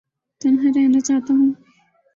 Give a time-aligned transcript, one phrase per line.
[0.41, 1.51] تنہا رہنا چاہتا ہوں